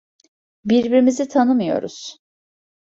Birbirimizi 0.65 1.27
tanımıyoruz. 1.27 2.17